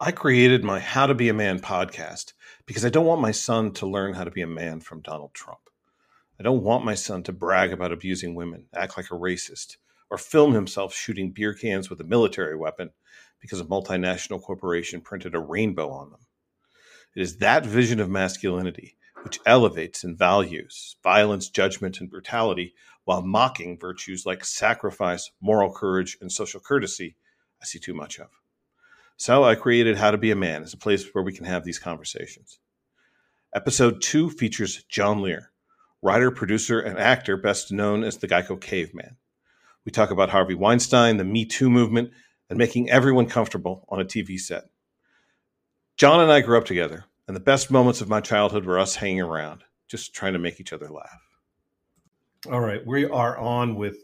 [0.00, 2.32] I created my How to Be a Man podcast
[2.66, 5.34] because I don't want my son to learn how to be a man from Donald
[5.34, 5.60] Trump.
[6.38, 9.76] I don't want my son to brag about abusing women, act like a racist,
[10.08, 12.90] or film himself shooting beer cans with a military weapon
[13.40, 16.20] because a multinational corporation printed a rainbow on them.
[17.16, 23.22] It is that vision of masculinity which elevates and values violence, judgment, and brutality while
[23.22, 27.16] mocking virtues like sacrifice, moral courage, and social courtesy
[27.60, 28.28] I see too much of.
[29.16, 31.64] So I created How to Be a Man as a place where we can have
[31.64, 32.58] these conversations.
[33.54, 35.46] Episode 2 features John Lehr,
[36.02, 39.16] writer, producer, and actor best known as the Geico Caveman.
[39.84, 42.10] We talk about Harvey Weinstein, the Me Too movement,
[42.48, 44.64] and making everyone comfortable on a TV set.
[45.96, 48.96] John and I grew up together, and the best moments of my childhood were us
[48.96, 51.20] hanging around, just trying to make each other laugh.
[52.50, 53.98] All right, we are on with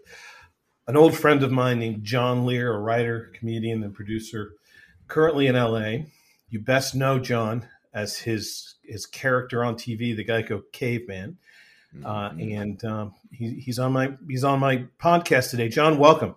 [0.86, 4.53] an old friend of mine named John Lehr, a writer, comedian, and producer,
[5.08, 6.05] currently in LA.
[6.50, 11.38] You best know John as his his character on TV, the Geico Caveman,
[12.05, 12.59] uh, Mhm.
[12.61, 15.69] and um, he, he's on my he's on my podcast today.
[15.69, 16.34] John, welcome.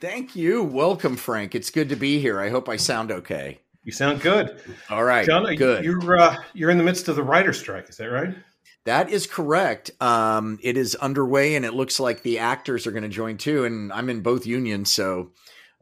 [0.00, 0.62] Thank you.
[0.62, 1.54] Welcome, Frank.
[1.54, 2.40] It's good to be here.
[2.40, 3.60] I hope I sound okay.
[3.90, 5.26] You sound good, All right.
[5.26, 5.52] John.
[5.56, 5.84] good.
[5.84, 8.36] You're uh, you're in the midst of the writer strike, is that right?
[8.84, 9.90] That is correct.
[10.00, 13.64] Um, it is underway, and it looks like the actors are going to join too.
[13.64, 15.32] And I'm in both unions, so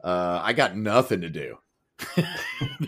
[0.03, 1.57] uh, I got nothing to do.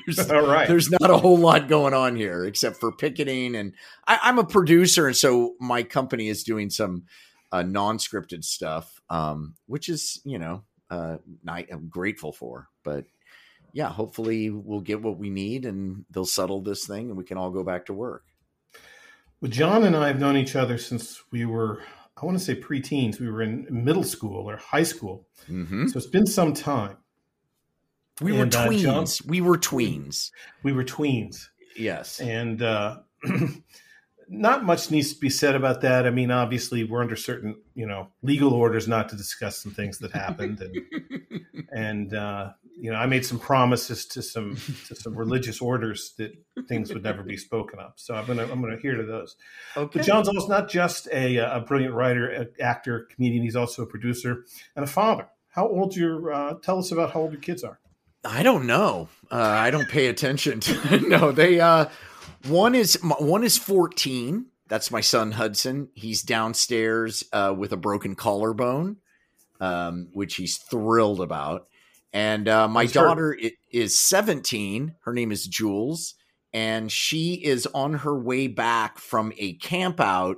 [0.07, 0.67] there's, All right.
[0.67, 3.73] there's not a whole lot going on here except for picketing, and
[4.07, 7.03] I, I'm a producer, and so my company is doing some
[7.51, 12.69] uh, non-scripted stuff, um, which is you know uh, ni- I'm grateful for.
[12.83, 13.05] But
[13.73, 17.37] yeah, hopefully we'll get what we need, and they'll settle this thing, and we can
[17.37, 18.23] all go back to work.
[19.39, 21.81] Well, John and I have known each other since we were,
[22.21, 23.19] I want to say preteens.
[23.19, 25.27] We were in middle school or high school.
[25.47, 26.97] hmm So it's been some time.
[28.21, 28.81] We were And, uh, tweens.
[29.21, 30.31] John- we were tweens.
[30.61, 31.47] We were tweens.
[31.75, 32.19] Yes.
[32.19, 32.99] And uh,
[34.33, 36.07] not much needs to be said about that.
[36.07, 39.99] I mean, obviously, we're under certain, you know, legal orders not to discuss some things
[39.99, 40.61] that happened.
[40.61, 44.55] And, and uh, you know, I made some promises to some
[44.87, 46.31] to some religious orders that
[46.69, 47.91] things would never be spoken of.
[47.97, 49.35] So I'm gonna I'm gonna adhere to those.
[49.75, 49.99] okay.
[49.99, 53.43] But John's also not just a, a brilliant writer, a- actor, comedian.
[53.43, 54.45] He's also a producer
[54.77, 55.27] and a father.
[55.49, 56.31] How old your?
[56.31, 57.79] Uh, tell us about how old your kids are.
[58.23, 59.09] I don't know.
[59.29, 60.99] Uh, I don't pay attention to.
[61.09, 61.59] no, they.
[61.59, 61.87] Uh,
[62.47, 64.47] one is one is fourteen.
[64.67, 65.89] That's my son Hudson.
[65.93, 68.97] He's downstairs uh, with a broken collarbone,
[69.59, 71.67] um, which he's thrilled about.
[72.13, 72.91] And uh, my her?
[72.91, 73.37] daughter
[73.71, 74.95] is seventeen.
[75.01, 76.15] Her name is Jules,
[76.53, 80.37] and she is on her way back from a camp out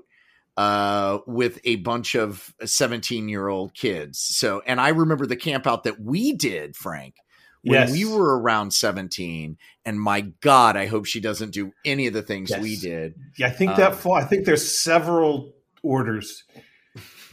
[0.57, 4.19] uh, with a bunch of 17 year old kids.
[4.19, 7.15] So, and I remember the camp out that we did, Frank,
[7.63, 7.91] when Yes.
[7.91, 9.57] we were around 17.
[9.85, 12.61] And my God, I hope she doesn't do any of the things Yes.
[12.61, 13.15] we did.
[13.37, 14.13] Yeah, I think that Um, fall.
[14.15, 16.43] I think there's several orders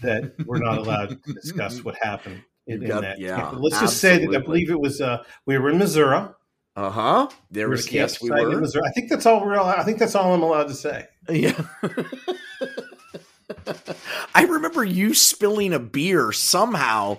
[0.02, 3.18] that we're not allowed to discuss what happened in, You in that.
[3.20, 3.58] yeah, camp.
[3.60, 5.00] Let's just say that I believe it was.
[5.00, 6.28] Uh, we were in Missouri.
[6.76, 7.28] Uh huh.
[7.50, 8.60] There We was, yes, we campsite in were.
[8.60, 8.82] Missouri.
[8.86, 9.54] I think that's all we're.
[9.54, 11.06] Allowed, I think that's all I'm allowed to say.
[11.28, 11.60] Yeah.
[14.34, 17.18] I remember you spilling a beer somehow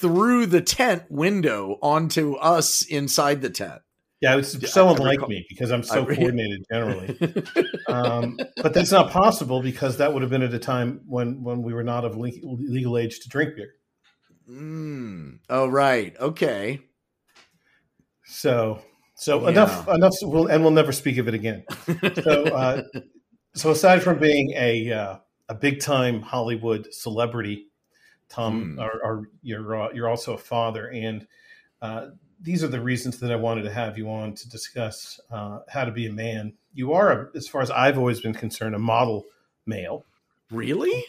[0.00, 3.80] through the tent window onto us inside the tent.
[4.20, 7.18] Yeah, it's Yeah, so I unlike recall- me because I'm so I coordinated generally.
[7.88, 11.62] um, but that's not possible because that would have been at a time when when
[11.62, 13.72] we were not of le- legal age to drink beer.
[14.50, 15.38] Mm.
[15.48, 16.14] Oh, right.
[16.20, 16.80] Okay.
[18.24, 18.82] So
[19.16, 19.48] so Yeah.
[19.50, 20.14] enough enough.
[20.22, 21.64] We'll, and we'll never speak of it again.
[22.22, 22.82] So uh,
[23.54, 25.16] so aside from being a uh,
[25.48, 27.68] a big time Hollywood celebrity,
[28.30, 28.78] Tom, Hmm.
[28.80, 31.26] are, are you're uh, you're also a father, and
[31.82, 32.06] uh,
[32.40, 35.84] these are the reasons that I wanted to have you on to discuss uh, how
[35.84, 36.54] to be a man.
[36.72, 39.26] You are, a, as far as I've always been concerned, a model
[39.66, 40.06] male,
[40.50, 41.04] Really?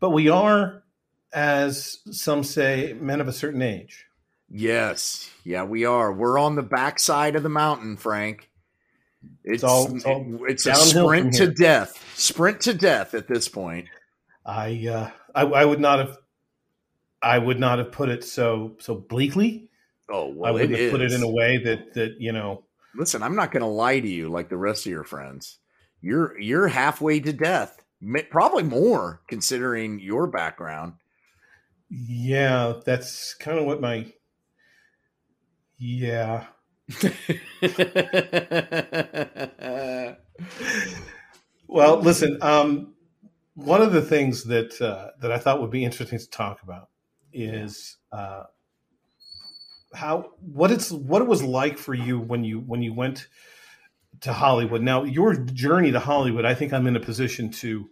[0.00, 0.84] but we are,
[1.32, 4.06] as some say, men of a certain age.
[4.48, 5.28] Yes.
[5.42, 6.12] Yeah, we are.
[6.12, 8.48] We're on the backside of the mountain, Frank.
[9.42, 12.00] It's all- it's all it's a sprint to death.
[12.16, 13.88] Sprint to death at this point.
[14.46, 16.18] I, uh, I I would not have
[17.24, 19.70] I would not have put it so so bleakly.
[20.10, 22.64] Oh, I well, would it have put it in a way that that you know
[22.96, 25.58] Listen, I'm not going to lie to you like the rest of your friends.
[26.00, 27.82] You're you're halfway to death.
[28.30, 30.94] Probably more considering your background.
[31.88, 34.06] yeah that's kind of what my
[35.78, 36.44] yeah
[41.66, 42.94] well listen um
[43.54, 46.88] one of the things that uh, that I thought would be interesting to talk about
[47.34, 48.44] is uh,
[49.94, 53.28] how what it's what it was like for you when you when you went
[54.20, 54.82] to Hollywood.
[54.82, 57.88] Now, your journey to Hollywood, I think I'm in a position to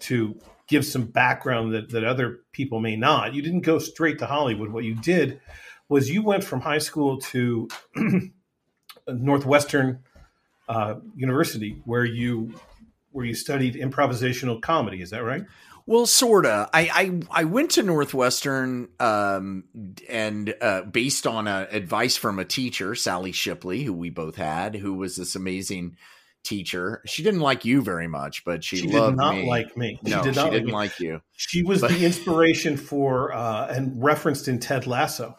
[0.00, 3.34] to give some background that, that other people may not.
[3.34, 4.70] You didn't go straight to Hollywood.
[4.70, 5.40] What you did
[5.88, 7.68] was you went from high school to
[9.08, 10.00] Northwestern
[10.68, 12.54] uh, University, where you
[13.12, 15.00] where you studied improvisational comedy.
[15.00, 15.44] Is that right?
[15.86, 16.68] Well, sorta.
[16.72, 16.88] I
[17.30, 19.64] I, I went to Northwestern, um,
[20.08, 24.74] and uh, based on a, advice from a teacher, Sally Shipley, who we both had,
[24.76, 25.96] who was this amazing
[26.42, 27.02] teacher.
[27.06, 29.46] She didn't like you very much, but she, She loved did not me.
[29.48, 29.98] like me.
[30.02, 31.20] no, she did she not didn't like like you.
[31.32, 35.36] She was But- the inspiration for uh, and referenced in Ted Lasso.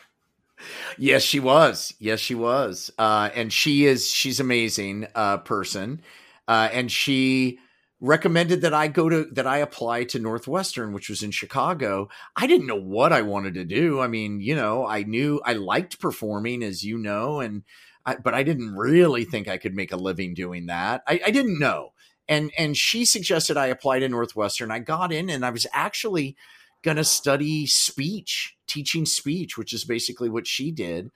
[0.97, 1.93] Yes, she was.
[1.99, 2.89] Yes, she was.
[2.97, 4.09] Uh, and she is.
[4.09, 6.01] She's amazing uh, person.
[6.47, 7.59] Uh, and she
[8.01, 12.09] recommended that I go to that I apply to Northwestern, which was in Chicago.
[12.35, 14.01] I didn't know what I wanted to do.
[14.01, 17.63] I mean, you know, I knew I liked performing, as you know, and
[18.05, 21.03] I, but I didn't really think I could make a living doing that.
[21.07, 21.93] I, I didn't know.
[22.27, 24.71] And and she suggested I apply to Northwestern.
[24.71, 26.35] I got in, and I was actually
[26.83, 31.11] going to study speech, teaching speech, which is basically what she did.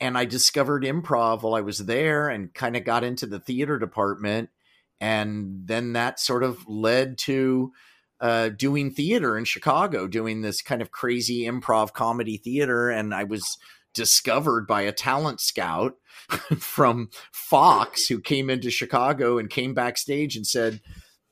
[0.00, 3.78] And I discovered improv while I was there and kind of got into the theater
[3.78, 4.50] department.
[5.00, 7.72] And then that sort of led to
[8.20, 12.90] uh, doing theater in Chicago, doing this kind of crazy improv comedy theater.
[12.90, 13.56] And I was
[13.94, 15.94] discovered by a talent scout
[16.58, 20.80] from Fox who came into Chicago and came backstage and said,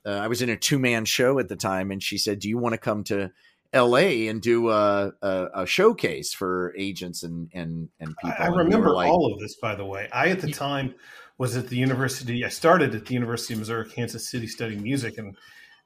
[0.05, 1.91] uh, I was in a two man show at the time.
[1.91, 3.31] And she said, Do you want to come to
[3.75, 8.35] LA and do a, a, a showcase for agents and and and people.
[8.39, 10.07] I we remember like, all of this, by the way.
[10.11, 10.95] I at the time
[11.37, 12.43] was at the university.
[12.43, 15.35] I started at the University of Missouri Kansas City studying music, and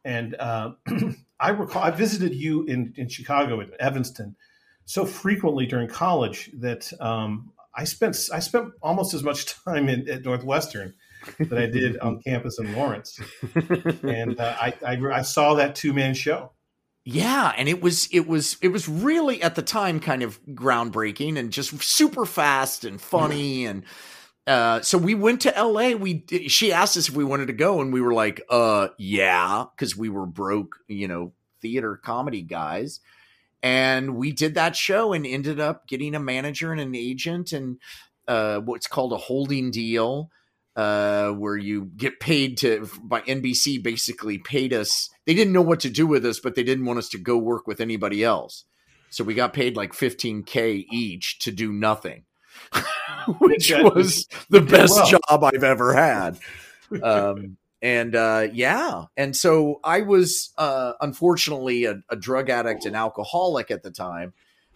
[0.03, 0.71] and uh,
[1.39, 4.35] I recall I visited you in in Chicago in Evanston
[4.85, 10.09] so frequently during college that um, I spent I spent almost as much time in,
[10.09, 10.93] at Northwestern
[11.39, 13.19] that I did on campus in Lawrence,
[14.03, 16.51] and uh, I, I I saw that two man show.
[17.03, 21.37] Yeah, and it was it was it was really at the time kind of groundbreaking
[21.37, 23.83] and just super fast and funny and
[24.51, 27.81] uh so we went to LA we she asked us if we wanted to go
[27.81, 32.99] and we were like uh yeah cuz we were broke, you know, theater comedy guys.
[33.63, 37.77] And we did that show and ended up getting a manager and an agent and
[38.27, 40.29] uh what's called a holding deal
[40.75, 45.09] uh, where you get paid to by NBC basically paid us.
[45.25, 47.37] They didn't know what to do with us, but they didn't want us to go
[47.37, 48.65] work with anybody else.
[49.09, 52.23] So we got paid like 15k each to do nothing,
[53.39, 55.21] which was the best well.
[55.29, 56.39] job I've ever had.
[57.01, 62.97] Um, and uh, yeah, and so I was uh, unfortunately a, a drug addict and
[62.97, 64.33] alcoholic at the time.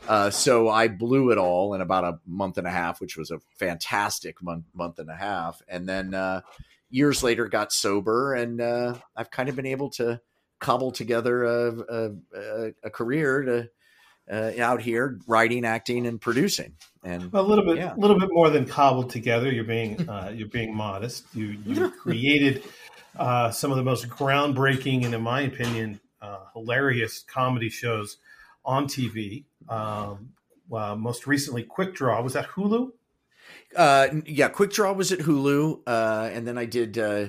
[0.07, 3.31] Uh, so I blew it all in about a month and a half, which was
[3.31, 5.61] a fantastic month, month and a half.
[5.67, 6.41] And then uh,
[6.89, 10.21] years later, got sober, and uh, I've kind of been able to
[10.59, 13.69] cobble together a, a, a, a career to
[14.31, 16.73] uh, out here writing, acting, and producing.
[17.03, 17.93] And a little bit, Yeah.
[17.93, 19.51] a little bit more than cobbled together.
[19.51, 21.25] You're being, uh, you're being modest.
[21.33, 22.63] You, you created
[23.15, 28.17] uh, some of the most groundbreaking and, in my opinion, uh, hilarious comedy shows
[28.63, 29.45] on TV.
[29.69, 30.29] Um,
[30.67, 32.91] well, most recently, Quick Draw was that Hulu.
[33.75, 37.27] Uh, yeah, Quick Draw was at Hulu, uh, and then I did uh,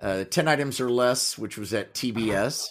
[0.00, 2.68] uh, Ten Items or Less, which was at TBS,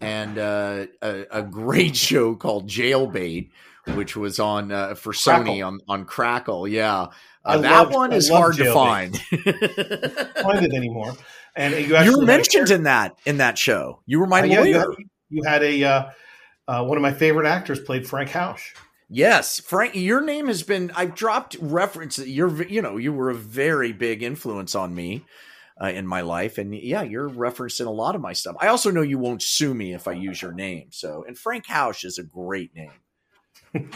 [0.00, 3.50] and uh, a, a great show called Jailbait,
[3.94, 5.62] which was on uh, for Sony Crackle.
[5.64, 6.68] on on Crackle.
[6.68, 7.06] Yeah,
[7.44, 9.16] uh, that loved- one is hard to find.
[9.20, 11.14] Find it anymore.
[11.56, 14.02] And you you were mentioned in that in that show.
[14.06, 14.86] You were my Uh, yeah, you had,
[15.30, 16.10] you had a uh,
[16.68, 18.74] uh, one of my favorite actors played Frank Hausch.
[19.12, 20.92] Yes, Frank, your name has been.
[20.94, 22.18] I've dropped reference.
[22.20, 25.24] You're, you know, you were a very big influence on me
[25.80, 28.56] uh, in my life, and yeah, you're referenced in a lot of my stuff.
[28.60, 30.88] I also know you won't sue me if I use your name.
[30.90, 32.92] So, and Frank Hausch is a great name.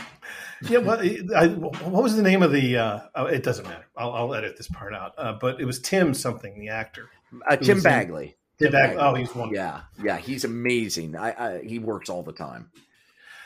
[0.69, 1.00] Yeah, what,
[1.37, 2.79] I, what was the name of the?
[2.79, 3.87] Uh, oh, it doesn't matter.
[3.97, 5.12] I'll, I'll edit this part out.
[5.19, 7.11] Uh, but it was Tim something, the actor.
[7.47, 8.37] Uh, Tim Bagley.
[8.59, 9.03] Tim Bag- Bagley.
[9.03, 9.55] oh, he's wonderful.
[9.55, 11.17] Yeah, yeah, he's amazing.
[11.17, 12.71] I, I he works all the time.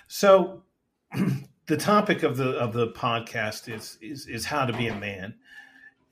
[0.07, 0.62] So,
[1.66, 5.35] the topic of the of the podcast is is is how to be a man,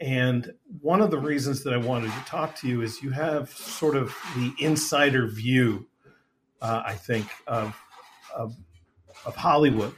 [0.00, 3.50] and one of the reasons that I wanted to talk to you is you have
[3.50, 5.86] sort of the insider view,
[6.60, 7.76] uh, I think, of
[8.34, 8.54] of,
[9.24, 9.94] of Hollywood.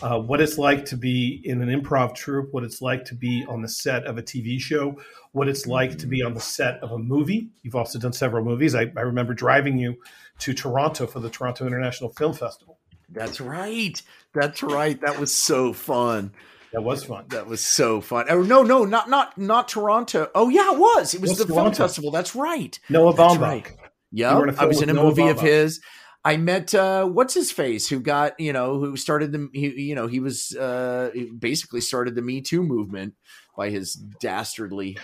[0.00, 3.44] uh, what it's like to be in an improv troupe, what it's like to be
[3.48, 4.98] on the set of a TV show,
[5.32, 7.50] what it's like to be on the set of a movie.
[7.62, 8.74] You've also done several movies.
[8.74, 9.96] I, I remember driving you
[10.40, 12.78] to Toronto for the Toronto International Film Festival.
[13.08, 14.00] That's right.
[14.34, 14.98] That's right.
[15.02, 16.32] That was so fun.
[16.72, 17.26] That was fun.
[17.28, 18.26] That was so fun.
[18.30, 20.30] Oh no, no, not not not Toronto.
[20.34, 21.14] Oh yeah, it was.
[21.14, 21.62] It was the Toronto?
[21.62, 22.10] film festival.
[22.10, 22.78] That's right.
[22.88, 23.40] Noah Baumbach.
[23.40, 23.76] Right.
[24.10, 25.30] Yeah, I was in a Noah movie Baumbach.
[25.30, 25.80] of his.
[26.24, 29.94] I met uh, what's his face who got you know who started the he, you
[29.94, 33.14] know he was uh, basically started the Me Too movement
[33.56, 34.96] by his dastardly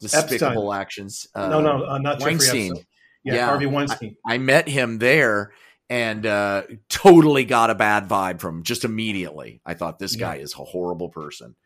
[0.00, 0.80] despicable Epstein.
[0.80, 1.26] actions.
[1.34, 2.76] Uh, no, no, uh, not Weinstein.
[3.24, 4.16] Yeah, yeah, Harvey Weinstein.
[4.24, 5.52] I, I, met him there
[5.90, 9.60] and uh, totally got a bad vibe from him just immediately.
[9.66, 10.42] I thought this guy yeah.
[10.42, 11.56] is a horrible person.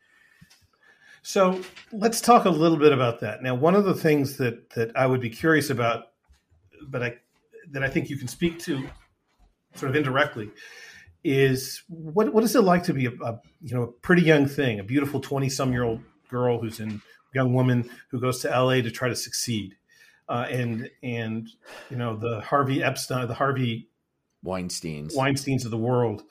[1.23, 1.61] So
[1.93, 3.43] let's talk a little bit about that.
[3.43, 6.07] Now, one of the things that that I would be curious about,
[6.89, 7.17] but I
[7.71, 8.87] that I think you can speak to
[9.75, 10.51] sort of indirectly
[11.23, 14.47] is what what is it like to be a, a you know a pretty young
[14.47, 17.01] thing, a beautiful twenty some year old girl who's in
[17.35, 19.77] young woman who goes to LA to try to succeed,
[20.29, 21.49] uh, and and
[21.91, 23.89] you know the Harvey Epstein, the Harvey
[24.45, 26.23] Weinstein's Weinstein's of the world,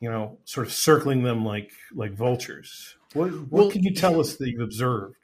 [0.00, 2.96] you know, sort of circling them like like vultures.
[3.12, 5.16] What what well, can you tell us that you've observed?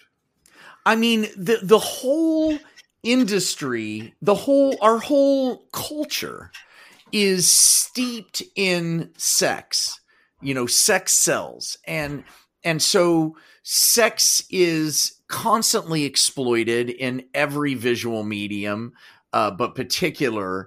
[0.85, 2.59] I mean, the the whole
[3.03, 6.51] industry, the whole our whole culture
[7.13, 10.01] is steeped in sex.
[10.43, 11.79] You know, sex sells.
[11.87, 12.25] And
[12.65, 18.93] and so sex is constantly exploited in every visual medium,
[19.33, 20.67] uh, but particularly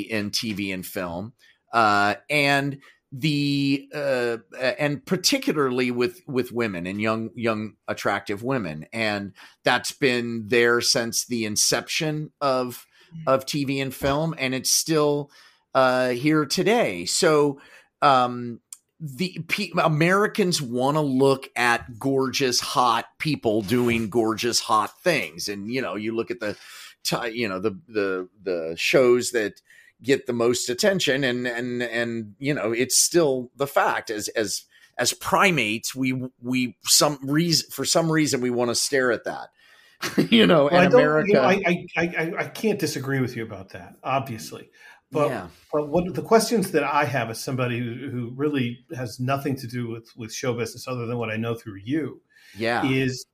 [0.00, 1.32] in TV and film.
[1.72, 2.78] Uh, and
[3.12, 4.38] the uh,
[4.78, 8.86] and particularly with with women and young young attractive women.
[8.92, 12.86] And that's been there since the inception of
[13.26, 15.30] of TV and film and it's still
[15.74, 17.04] uh, here today.
[17.04, 17.60] So
[18.00, 18.60] um,
[18.98, 19.44] the
[19.82, 25.48] Americans want to look at gorgeous hot people doing gorgeous hot things.
[25.48, 26.56] And you know you look at the
[27.02, 29.60] t- you know the the the shows that
[30.02, 34.64] get the most attention and and and you know it's still the fact as as
[34.98, 39.48] as primates we we some reason for some reason we want to stare at that
[40.30, 43.70] you know well, and america you know, I, I i can't disagree with you about
[43.70, 44.70] that obviously.
[45.12, 45.48] But, yeah.
[45.70, 49.66] but what the questions that I have as somebody who, who really has nothing to
[49.66, 52.22] do with, with show business other than what I know through you,
[52.56, 53.26] yeah, is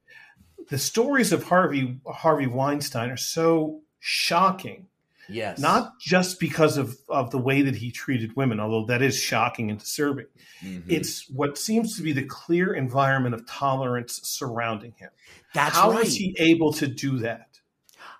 [0.68, 4.88] the stories of Harvey Harvey Weinstein are so shocking
[5.28, 5.58] Yes.
[5.58, 9.70] Not just because of, of the way that he treated women, although that is shocking
[9.70, 10.26] and disturbing.
[10.62, 10.90] Mm-hmm.
[10.90, 15.10] It's what seems to be the clear environment of tolerance surrounding him.
[15.52, 16.06] That's How right.
[16.06, 17.58] is he able to do that?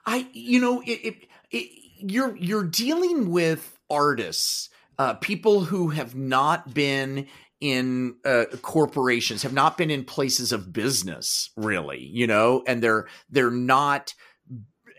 [0.05, 1.15] I, you know, it, it,
[1.51, 7.27] it, you're you're dealing with artists, uh, people who have not been
[7.61, 13.07] in uh, corporations, have not been in places of business, really, you know, and they're
[13.31, 14.15] they're not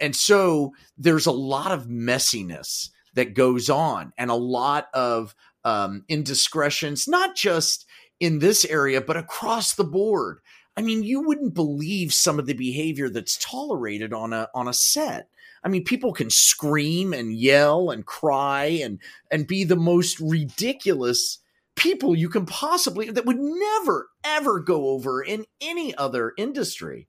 [0.02, 5.36] and so there's a lot of messiness that goes on and a lot of
[5.66, 7.86] um, indiscretions, not just
[8.20, 10.40] in this area, but across the board.
[10.78, 14.74] I mean, you wouldn't believe some of the behavior that's tolerated on a on a
[14.74, 15.28] set.
[15.64, 19.00] I mean, people can scream and yell and cry and
[19.30, 21.40] and be the most ridiculous
[21.80, 27.08] people you can possibly that would never ever go over in any other industry.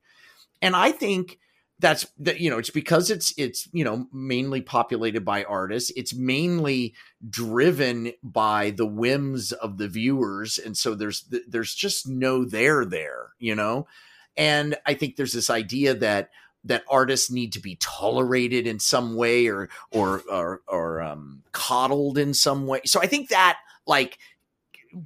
[0.61, 1.37] And I think
[1.79, 5.91] that's that you know it's because it's it's you know mainly populated by artists.
[5.95, 6.93] It's mainly
[7.29, 10.57] driven by the whims of the viewers.
[10.57, 13.87] And so there's there's just no there there you know?
[14.37, 16.29] And i think there's this idea that
[16.63, 22.17] that artists need to be tolerated in some way or or or, or um, coddled
[22.17, 22.81] in some way.
[22.85, 24.17] So i think that like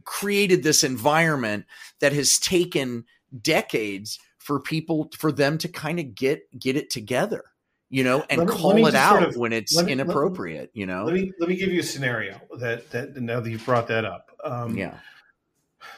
[0.04, 1.66] created this environment
[2.00, 3.06] that has taken
[3.42, 7.46] decades for people for them to kind of get get it together
[7.90, 10.86] you know and me, call it out sort of, when it's me, inappropriate me, you
[10.86, 11.06] know?
[11.06, 14.06] Let me let me give you a scenario that that now that you've brought that
[14.06, 14.32] up.
[14.44, 14.98] Um, yeah.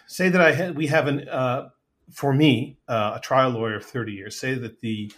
[0.06, 1.70] say that i had we have an uh,
[2.12, 4.40] for me uh, a trial lawyer of 30 years.
[4.40, 5.12] Say that the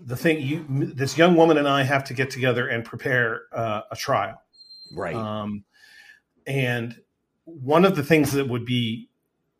[0.00, 3.82] the thing you this young woman and i have to get together and prepare uh,
[3.90, 4.42] a trial.
[4.94, 5.14] Right.
[5.14, 5.64] Um,
[6.46, 7.00] and
[7.44, 9.08] one of the things that would be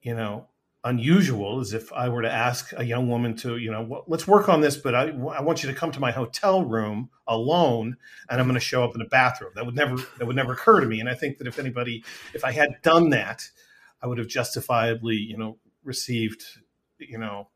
[0.03, 0.49] you know
[0.85, 4.27] unusual is if I were to ask a young woman to, you know, well, let's
[4.27, 7.97] work on this, but I, I want you to come to my hotel room alone,
[8.29, 9.53] and I'm going to show up in a bathroom.
[9.55, 11.01] That would never that would never occur to me.
[11.01, 13.49] And I think that if anybody, if I had done that,
[14.03, 16.45] I would have justifiably, you know, received,
[16.99, 17.49] you know,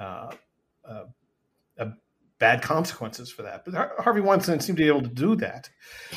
[0.00, 0.32] uh,
[0.88, 1.04] uh,
[2.38, 3.64] bad consequences for that.
[3.64, 5.70] But Harvey Weinstein seemed to be able to do that.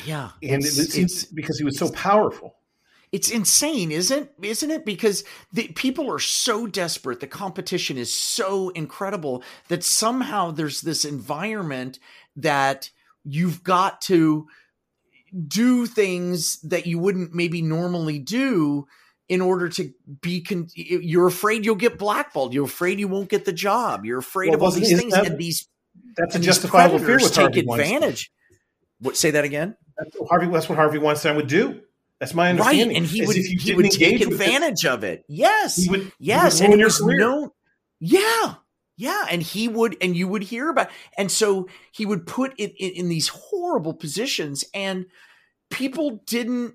[0.04, 2.56] Yeah, and it, it seems because he was so powerful
[3.12, 4.84] it's insane, isn't isn't it?
[4.84, 11.04] Because the, people are so desperate, the competition is so incredible that somehow there's this
[11.04, 11.98] environment
[12.36, 12.90] that
[13.24, 14.46] you've got to
[15.46, 18.86] do things that you wouldn't maybe normally do
[19.28, 22.52] in order to be con- you're afraid you'll get blackballed.
[22.52, 24.04] You're afraid you won't get the job.
[24.04, 25.68] You're afraid well, of all these things that, and these
[26.16, 28.32] that's a justifiable fear with take Harvey advantage.
[29.00, 29.76] What say that again?
[29.96, 31.80] That's Harvey that's what Harvey Weinstein would do
[32.20, 35.90] that's my understanding right and he would he would take advantage of it yes he
[35.90, 37.50] would, yes he would and it was known
[37.98, 38.54] yeah
[39.00, 42.74] yeah, and he would, and you would hear about, and so he would put it
[42.76, 45.06] in, in, these horrible positions, and
[45.70, 46.74] people didn't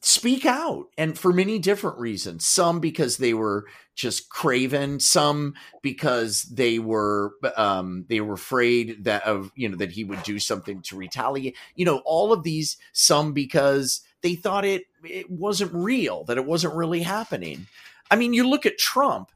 [0.00, 2.46] speak out, and for many different reasons.
[2.46, 3.66] Some because they were
[3.96, 9.90] just craven, some because they were um, they were afraid that of you know that
[9.90, 11.56] he would do something to retaliate.
[11.74, 12.76] You know, all of these.
[12.92, 17.66] Some because they thought it it wasn't real, that it wasn't really happening.
[18.10, 19.30] I mean, you look at Trump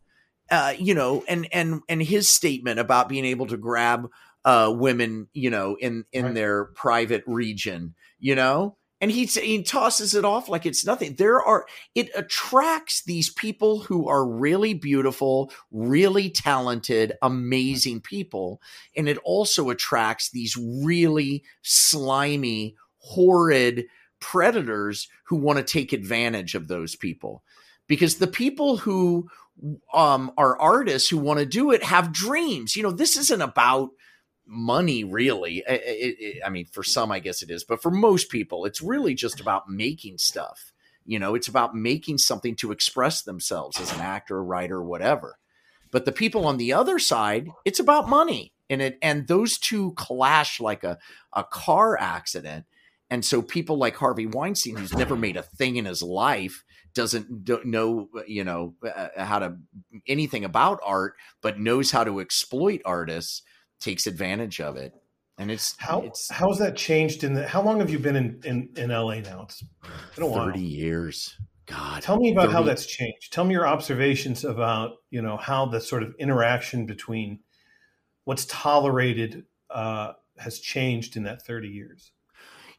[0.53, 4.11] uh, you know, and and and his statement about being able to grab
[4.45, 6.35] uh, women, you know, in in right.
[6.35, 11.15] their private region, you know, and he he tosses it off like it's nothing.
[11.15, 18.61] There are it attracts these people who are really beautiful, really talented, amazing people,
[18.95, 23.87] and it also attracts these really slimy, horrid
[24.23, 27.43] predators who want to take advantage of those people
[27.87, 29.29] because the people who
[29.93, 32.75] um, are artists who want to do it have dreams.
[32.75, 33.91] You know, this isn't about
[34.47, 35.63] money really.
[35.69, 38.65] It, it, it, I mean, for some, I guess it is, but for most people,
[38.65, 40.73] it's really just about making stuff.
[41.05, 45.39] You know, it's about making something to express themselves as an actor, writer, whatever.
[45.91, 48.53] But the people on the other side, it's about money.
[48.71, 50.99] And it and those two clash like a,
[51.33, 52.65] a car accident.
[53.13, 56.65] And so people like Harvey Weinstein, who's never made a thing in his life,
[56.95, 59.57] doesn't know you know uh, uh, how to
[60.09, 63.43] anything about art but knows how to exploit artists
[63.81, 64.95] takes advantage of it.
[65.37, 68.41] And it's how it's, how's that changed in the how long have you been in
[68.45, 69.43] in, in la now?
[69.43, 69.63] It's
[70.17, 70.57] been a 30 while.
[70.57, 71.37] years.
[71.67, 72.01] God.
[72.01, 72.53] Tell me about 30.
[72.55, 73.31] how that's changed.
[73.31, 77.41] Tell me your observations about you know how the sort of interaction between
[78.25, 82.13] what's tolerated uh, has changed in that 30 years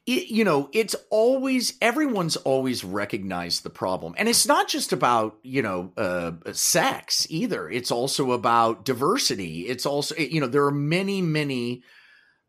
[0.05, 5.37] it, you know, it's always everyone's always recognized the problem, and it's not just about
[5.43, 7.69] you know uh, sex either.
[7.69, 9.61] It's also about diversity.
[9.61, 11.83] It's also you know there are many many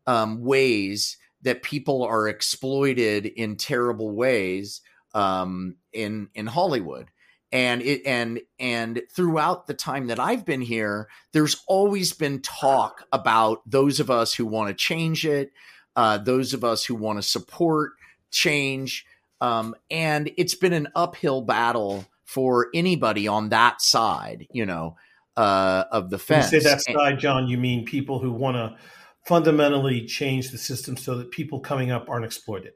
[0.05, 4.81] um, ways that people are exploited in terrible ways
[5.13, 7.09] um, in in Hollywood
[7.55, 13.05] and it and and throughout the time that I've been here, there's always been talk
[13.13, 15.53] about those of us who want to change it,
[15.95, 17.93] uh, those of us who want to support
[18.31, 19.05] change.
[19.41, 24.95] Um, and it's been an uphill battle for anybody on that side, you know,
[25.37, 26.51] uh, of the fence.
[26.51, 28.77] When you say that side, John, you mean people who want to
[29.25, 32.73] fundamentally change the system so that people coming up aren't exploited.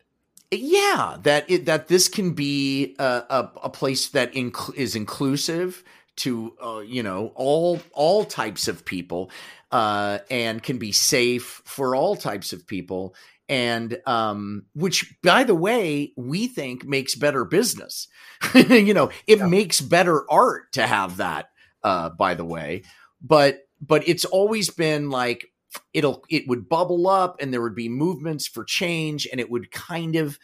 [0.52, 5.84] Yeah, that it, that this can be a, a, a place that inc- is inclusive
[6.18, 9.30] to uh, you know all all types of people
[9.72, 13.16] uh, and can be safe for all types of people.
[13.48, 18.08] And um, which by the way we think makes better business.
[18.54, 19.48] You know it yeah.
[19.48, 21.50] makes better art to have that
[21.84, 22.84] uh, by the way.
[23.22, 25.48] But but it's always been like
[25.94, 29.72] it'll it would bubble up and there would be movements for change and it would
[29.72, 30.40] kind of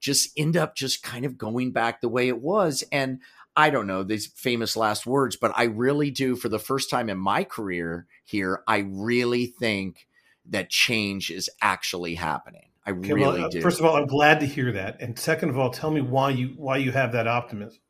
[0.00, 2.82] just end up just kind of going back the way it was.
[2.90, 3.20] And
[3.56, 7.08] I don't know these famous last words, but I really do, for the first time
[7.08, 10.06] in my career here, I really think
[10.46, 12.68] that change is actually happening.
[12.86, 13.60] I okay, really well, do.
[13.60, 16.30] First of all, I'm glad to hear that, and second of all, tell me why
[16.30, 17.80] you why you have that optimism.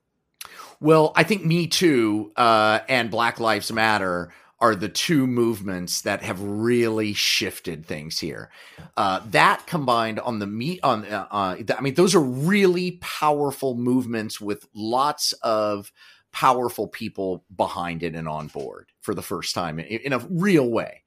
[0.80, 6.22] Well, I think Me Too uh, and Black Lives Matter are the two movements that
[6.22, 8.50] have really shifted things here.
[8.96, 13.74] Uh, that combined on the meet on, uh, uh, I mean, those are really powerful
[13.74, 15.90] movements with lots of
[16.32, 20.68] powerful people behind it and on board for the first time in, in a real
[20.68, 21.02] way.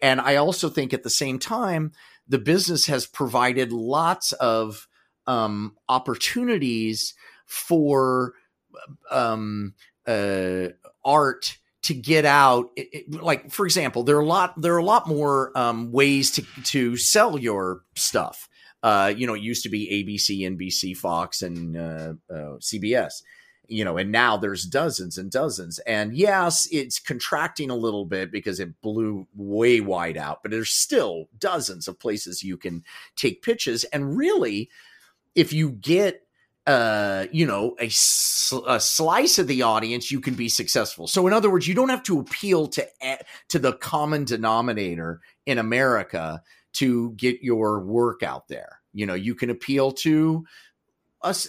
[0.00, 1.92] And I also think at the same time,
[2.28, 4.88] the business has provided lots of
[5.26, 7.14] um, opportunities
[7.46, 8.34] for
[9.10, 9.74] um,
[10.06, 10.68] uh,
[11.04, 14.78] art to get out it, it, like for example there are a lot there are
[14.78, 18.48] a lot more um, ways to to sell your stuff.
[18.82, 23.22] Uh, you know it used to be abc nbc fox and uh, uh, cbs
[23.68, 25.78] you know and now there's dozens and dozens.
[25.80, 30.70] And yes it's contracting a little bit because it blew way wide out but there's
[30.70, 32.82] still dozens of places you can
[33.14, 33.84] take pitches.
[33.84, 34.70] And really
[35.36, 36.25] if you get
[36.66, 41.06] uh, you know, a, sl- a, slice of the audience, you can be successful.
[41.06, 42.86] So, in other words, you don't have to appeal to
[43.48, 46.42] to the common denominator in America
[46.74, 48.80] to get your work out there.
[48.92, 50.44] You know, you can appeal to
[51.22, 51.48] us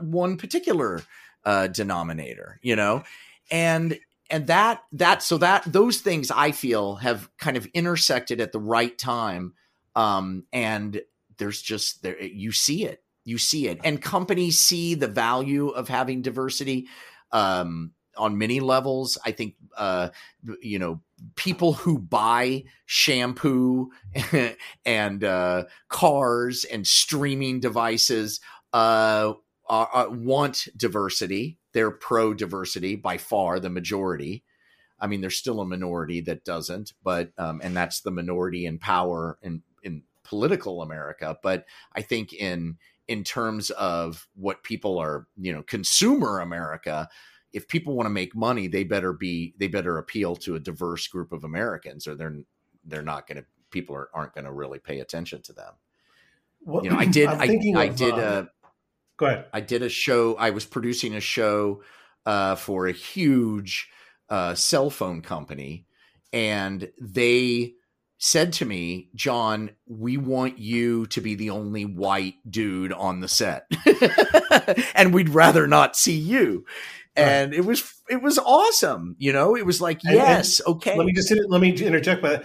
[0.00, 1.02] one particular
[1.44, 2.60] uh, denominator.
[2.62, 3.04] You know,
[3.50, 8.52] and and that that so that those things I feel have kind of intersected at
[8.52, 9.54] the right time,
[9.96, 11.00] um, and
[11.38, 13.78] there's just there you see it you see it.
[13.84, 16.88] And companies see the value of having diversity
[17.30, 19.18] um, on many levels.
[19.24, 20.08] I think uh,
[20.62, 21.00] you know
[21.36, 23.90] people who buy shampoo
[24.86, 28.40] and uh, cars and streaming devices
[28.72, 29.34] uh,
[29.68, 31.58] are, are, want diversity.
[31.72, 34.42] They're pro diversity by far the majority.
[34.98, 38.78] I mean there's still a minority that doesn't but um, and that's the minority in
[38.78, 41.38] power in in political america.
[41.42, 47.08] But i think in in terms of what people are, you know, consumer America,
[47.52, 51.08] if people want to make money, they better be they better appeal to a diverse
[51.08, 52.36] group of Americans, or they're
[52.84, 55.72] they're not going to people are, aren't going to really pay attention to them.
[56.60, 57.44] Well, you know, I did I,
[57.76, 58.48] I of, did uh, a
[59.16, 59.46] go ahead.
[59.52, 60.36] I did a show.
[60.36, 61.82] I was producing a show
[62.26, 63.88] uh, for a huge
[64.28, 65.86] uh, cell phone company,
[66.32, 67.74] and they
[68.18, 73.28] said to me, John, we want you to be the only white dude on the
[73.28, 73.66] set.
[74.94, 76.66] and we'd rather not see you.
[77.16, 79.56] And it was it was awesome, you know.
[79.56, 80.96] It was like, yes, and, and okay.
[80.96, 82.44] Let me just let me interject, but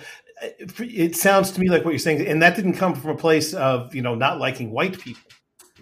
[0.80, 3.54] it sounds to me like what you're saying, and that didn't come from a place
[3.54, 5.22] of you know not liking white people.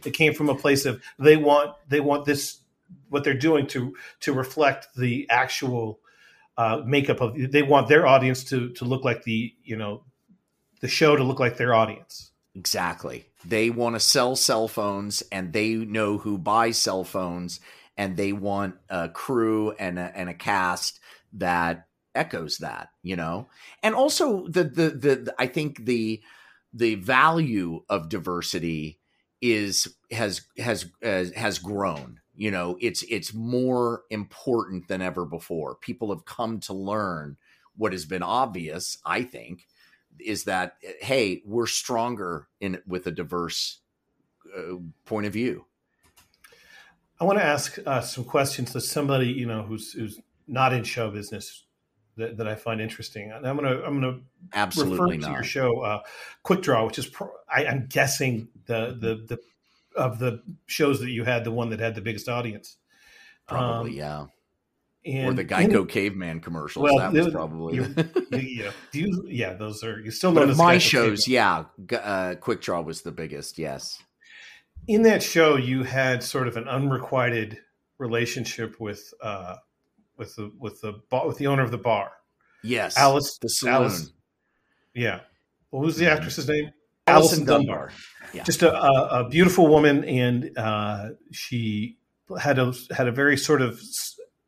[0.04, 2.60] It came from a place of they want they want this
[3.08, 6.01] what they're doing to to reflect the actual
[6.62, 10.04] uh, makeup of they want their audience to to look like the you know
[10.82, 12.32] the show to look like their audience.
[12.54, 13.26] Exactly.
[13.46, 17.60] They want to sell cell phones and they know who buys cell phones
[17.98, 21.00] and they want a crew and a, and a cast
[21.34, 23.48] that echoes that you know?
[23.82, 26.22] And also the, the the i think the
[26.74, 29.00] the value of diversity
[29.42, 35.76] is has has has, has grown you know it's it's more important than ever before.
[35.76, 37.38] People have come to learn
[37.78, 39.68] what has been obvious i think
[40.20, 43.80] is that hey we're stronger in with a diverse
[44.58, 44.76] uh,
[45.06, 45.66] point of view.
[47.20, 50.84] I want to ask uh, some questions to somebody you know who's who's not in
[50.84, 51.66] show business
[52.18, 53.32] that, that I find interesting.
[53.32, 54.20] And I'm gonna I'm gonna
[54.52, 56.02] absolutely refer to your show, uh,
[56.42, 59.40] Quick Draw, which is pro- I, am guessing the the the
[59.96, 62.78] of the shows that you had, the one that had the biggest audience.
[63.48, 64.26] Probably, um, yeah.
[65.04, 66.84] And or the Geico in, caveman commercials.
[66.84, 67.78] Well, that was probably
[68.32, 68.72] yeah.
[68.92, 71.26] Do you, yeah, those are you still know my Geico shows.
[71.26, 71.66] Caveman.
[71.92, 73.58] Yeah, uh, Quick Draw was the biggest.
[73.58, 74.02] Yes.
[74.88, 77.60] In that show, you had sort of an unrequited
[77.98, 79.56] relationship with uh,
[80.18, 82.12] with the with the with the owner of the bar.
[82.64, 83.40] Yes, Alice.
[83.42, 83.76] The saloon.
[83.76, 84.12] Alice,
[84.94, 85.22] yeah.
[85.72, 86.70] What was the actress's name?
[87.08, 87.88] Allison Dunbar.
[87.88, 87.92] Dunbar.
[88.34, 88.44] Yeah.
[88.44, 91.98] Just a, a, beautiful woman, and uh, she
[92.40, 93.82] had a had a very sort of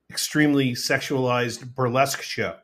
[0.09, 2.55] extremely sexualized burlesque show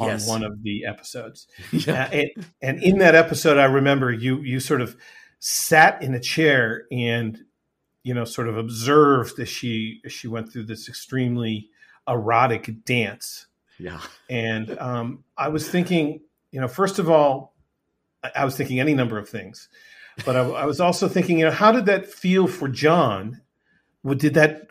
[0.00, 0.28] on yes.
[0.28, 1.48] one of the episodes.
[1.72, 2.04] yeah.
[2.04, 2.30] uh, and,
[2.62, 4.96] and in that episode, I remember you you sort of
[5.38, 7.44] sat in a chair and
[8.02, 11.68] you know sort of observed as she as she went through this extremely
[12.08, 13.46] erotic dance.
[13.78, 14.00] Yeah.
[14.28, 17.54] And um, I was thinking, you know, first of all,
[18.34, 19.68] I was thinking any number of things,
[20.24, 23.40] but I, I, was also thinking, you know, how did that feel for John?
[24.04, 24.68] Did that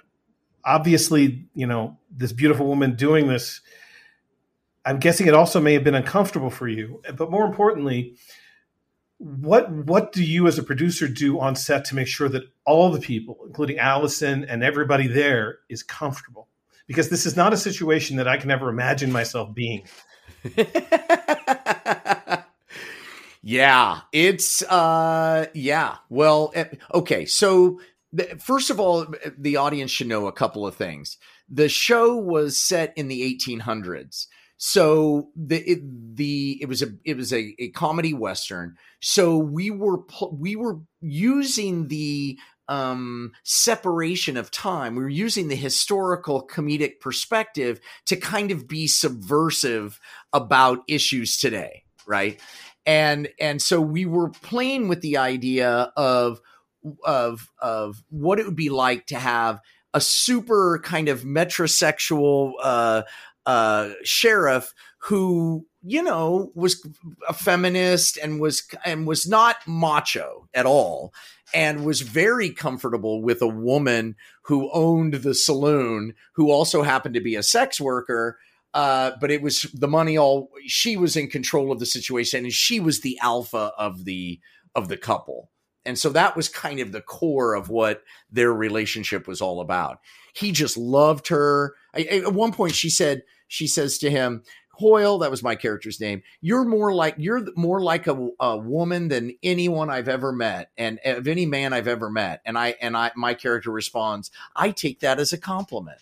[0.66, 3.62] obviously, you know, this beautiful woman doing this?
[4.86, 8.16] I'm guessing it also may have been uncomfortable for you, but more importantly,
[9.18, 12.92] what what do you as a producer do on set to make sure that all
[12.92, 16.48] the people, including Allison and everybody there, is comfortable?
[16.86, 19.88] Because this is not a situation that I can ever imagine myself being.
[23.50, 25.96] Yeah, it's uh yeah.
[26.10, 27.26] Well, eh, okay.
[27.26, 27.80] So
[28.40, 29.08] first of all,
[29.38, 31.18] the audience should know a couple of things.
[31.48, 34.28] The show was set in the 1800s.
[34.58, 35.80] So the it,
[36.18, 38.76] the it was a it was a, a comedy western.
[39.00, 44.98] So we were we were using the um, separation of time.
[44.98, 50.02] We were using the historical comedic perspective to kind of be subversive
[50.34, 52.40] about issues today, right?
[52.88, 56.40] and and so we were playing with the idea of
[57.04, 59.60] of of what it would be like to have
[59.94, 63.04] a super kind of metrosexual uh,
[63.46, 66.86] uh, sheriff who you know, was
[67.30, 71.14] a feminist and was and was not macho at all
[71.54, 77.22] and was very comfortable with a woman who owned the saloon who also happened to
[77.22, 78.38] be a sex worker
[78.78, 82.54] uh, but it was the money all she was in control of the situation and
[82.54, 84.40] she was the alpha of the
[84.76, 85.50] of the couple
[85.84, 89.98] and so that was kind of the core of what their relationship was all about
[90.36, 95.18] he just loved her I, at one point she said she says to him Hoyle,
[95.18, 96.22] that was my character's name.
[96.40, 101.00] You're more like you're more like a, a woman than anyone I've ever met, and
[101.04, 102.42] of any man I've ever met.
[102.46, 105.98] And I and I my character responds, I take that as a compliment.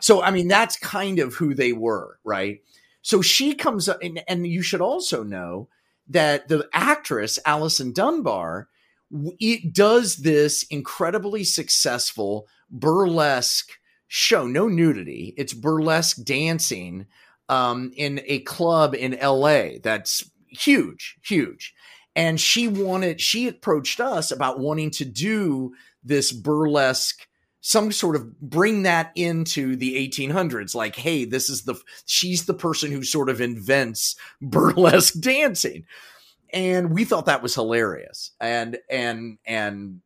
[0.00, 2.60] So I mean, that's kind of who they were, right?
[3.02, 5.68] So she comes up, and, and you should also know
[6.08, 8.68] that the actress Allison Dunbar
[9.40, 13.70] it does this incredibly successful burlesque
[14.06, 14.46] show.
[14.46, 17.06] No nudity; it's burlesque dancing
[17.48, 21.74] um, in a club in LA that's huge, huge.
[22.14, 27.27] And she wanted, she approached us about wanting to do this burlesque,
[27.60, 30.74] some sort of bring that into the 1800s.
[30.74, 31.74] Like, hey, this is the,
[32.06, 35.84] she's the person who sort of invents burlesque dancing.
[36.52, 40.00] And we thought that was hilarious and, and, and,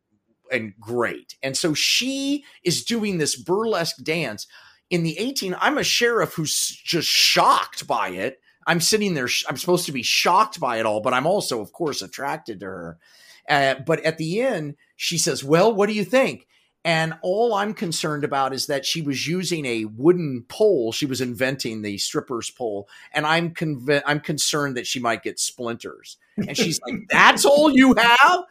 [0.51, 1.35] and great.
[1.41, 4.47] And so she is doing this burlesque dance
[4.93, 8.39] in the 18, I'm a sheriff who's just shocked by it.
[8.67, 11.73] I'm sitting there, I'm supposed to be shocked by it all, but I'm also, of
[11.73, 12.97] course, attracted to her.
[13.49, 16.47] Uh, but at the end, she says, Well, what do you think?
[16.85, 20.91] And all I'm concerned about is that she was using a wooden pole.
[20.91, 25.39] She was inventing the stripper's pole, and I'm conv- I'm concerned that she might get
[25.39, 26.17] splinters.
[26.35, 28.43] And she's like, "That's all you have."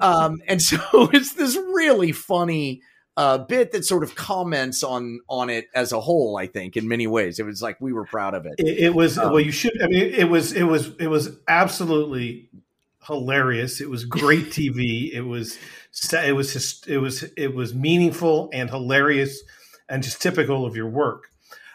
[0.00, 0.78] Um, and so
[1.12, 2.82] it's this really funny
[3.16, 6.36] a bit that sort of comments on on it as a whole.
[6.36, 8.54] I think in many ways, it was like we were proud of it.
[8.58, 9.82] It, it was um, well, you should.
[9.82, 12.50] I mean, it was it was it was absolutely
[13.06, 13.80] hilarious.
[13.80, 15.12] It was great TV.
[15.12, 15.58] It was
[16.12, 19.42] it was just, it was it was meaningful and hilarious,
[19.88, 21.30] and just typical of your work.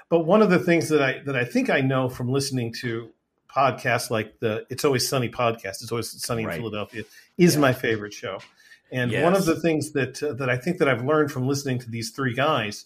[0.10, 3.12] But one of the things that I that I think I know from listening to
[3.50, 6.56] podcasts like the It's Always Sunny podcast, It's Always Sunny right.
[6.56, 7.04] in Philadelphia,
[7.38, 7.62] is yeah.
[7.62, 8.40] my favorite show.
[8.92, 9.24] And yes.
[9.24, 11.90] one of the things that uh, that I think that I've learned from listening to
[11.90, 12.86] these three guys,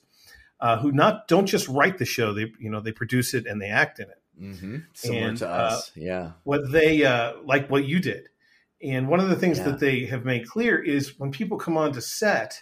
[0.60, 3.62] uh, who not don't just write the show, they you know they produce it and
[3.62, 4.21] they act in it.
[4.39, 4.78] Mm-hmm.
[4.93, 6.32] Similar and, to uh, us, uh, yeah.
[6.43, 8.30] What they uh, like, what you did,
[8.83, 9.65] and one of the things yeah.
[9.65, 12.61] that they have made clear is when people come on to set,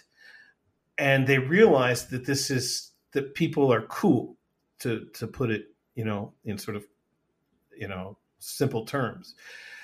[0.96, 4.36] and they realize that this is that people are cool,
[4.80, 6.84] to to put it, you know, in sort of,
[7.76, 9.34] you know, simple terms.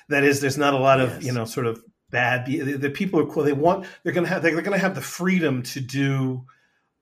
[0.08, 1.24] That is, there's not a lot of yes.
[1.24, 2.46] you know, sort of bad.
[2.46, 3.44] The, the, people are cool.
[3.44, 3.86] They want.
[4.02, 4.42] They're going to have.
[4.42, 6.44] They're going to have the freedom to do,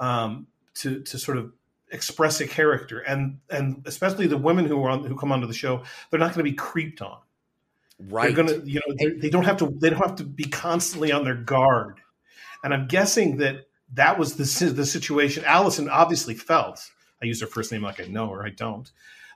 [0.00, 1.52] um, to to sort of
[1.90, 5.54] express a character, and and especially the women who are on who come onto the
[5.54, 7.18] show, they're not going to be creeped on.
[7.98, 8.34] Right.
[8.34, 8.62] They're to.
[8.64, 9.66] You know, they don't have to.
[9.66, 12.00] They don't have to be constantly on their guard.
[12.62, 15.44] And I'm guessing that that was the the situation.
[15.44, 16.80] Allison obviously felt.
[17.20, 18.44] I use her first name like I know her.
[18.44, 18.90] I don't.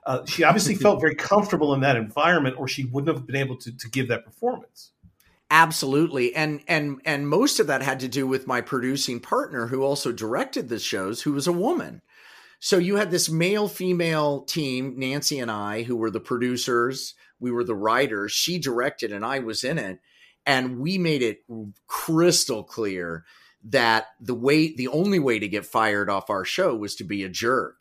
[0.05, 3.57] Uh, she obviously felt very comfortable in that environment, or she wouldn't have been able
[3.57, 4.91] to, to give that performance.
[5.51, 6.33] Absolutely.
[6.35, 10.11] And and and most of that had to do with my producing partner who also
[10.11, 12.01] directed the shows who was a woman.
[12.59, 17.51] So you had this male female team, Nancy and I, who were the producers, we
[17.51, 19.99] were the writers, she directed and I was in it,
[20.45, 21.43] and we made it
[21.87, 23.25] crystal clear
[23.65, 27.23] that the way the only way to get fired off our show was to be
[27.23, 27.77] a jerk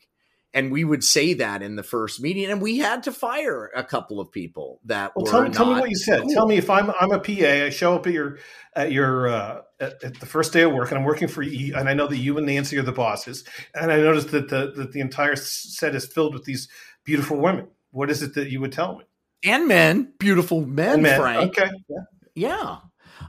[0.55, 3.83] and we would say that in the first meeting, and we had to fire a
[3.83, 6.23] couple of people that well, tell me, tell me what you said.
[6.23, 6.35] Cool.
[6.35, 8.39] Tell me if I'm I'm a PA, I show up at your
[8.75, 11.75] at your uh, at, at, the first day of work, and I'm working for you,
[11.75, 13.45] and I know that you and Nancy are the bosses,
[13.75, 16.69] and I noticed that the that the entire set is filled with these
[17.05, 17.69] beautiful women.
[17.91, 19.05] What is it that you would tell me?
[19.45, 21.21] And men, beautiful men, men.
[21.21, 21.59] Frank.
[21.59, 21.99] Okay, yeah.
[22.35, 22.77] yeah.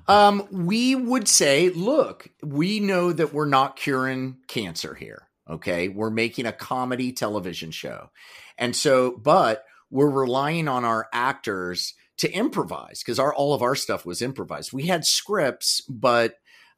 [0.08, 5.90] Um, we would say, look, we know that we're not curing cancer here Okay.
[5.90, 8.10] We're making a comedy television show.
[8.58, 13.76] And so, but we're relying on our actors to improvise because our all of our
[13.76, 14.72] stuff was improvised.
[14.72, 16.36] We had scripts, but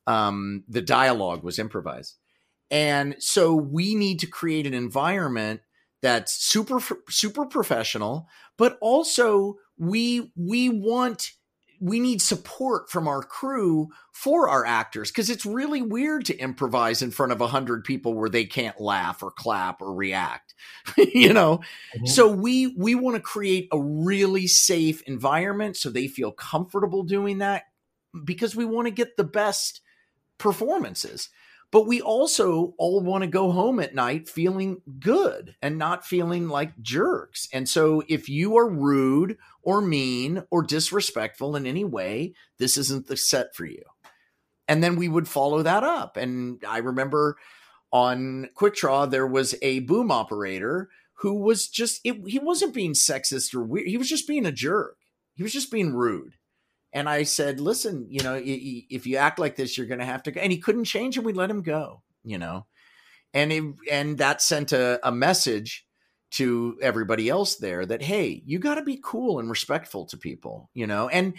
[0.08, 2.16] um, the dialogue was improvised.
[2.72, 5.62] And so we need to create an environment
[6.02, 11.32] that's super super professional, but also we we want
[11.82, 17.02] we need support from our crew for our actors because it's really weird to improvise
[17.02, 20.54] in front of a hundred people where they can't laugh or clap or react
[20.98, 22.06] you know mm-hmm.
[22.06, 27.40] so we we want to create a really safe environment so they feel comfortable doing
[27.40, 27.64] that
[28.24, 29.82] because we want to get the best
[30.38, 31.30] performances
[31.76, 36.48] but we also all want to go home at night feeling good and not feeling
[36.48, 37.50] like jerks.
[37.52, 43.08] And so if you are rude or mean or disrespectful in any way, this isn't
[43.08, 43.84] the set for you.
[44.70, 46.16] And then we would follow that up.
[46.16, 47.36] And I remember
[47.92, 52.94] on Quick Draw, there was a boom operator who was just, it, he wasn't being
[52.94, 53.90] sexist or weird.
[53.90, 54.96] He was just being a jerk.
[55.34, 56.36] He was just being rude.
[56.96, 60.24] And I said, listen, you know, if you act like this, you're going to have
[60.24, 60.40] to go.
[60.40, 62.68] And he couldn't change and we let him go, you know.
[63.34, 65.86] And it, and that sent a, a message
[66.32, 70.70] to everybody else there that, hey, you got to be cool and respectful to people,
[70.74, 71.10] you know.
[71.10, 71.34] And